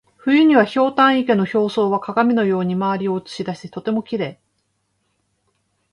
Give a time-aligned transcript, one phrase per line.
[0.17, 4.43] 冬には、ひょうたん池の表層は鏡のように周りを写し出しとてもきれい。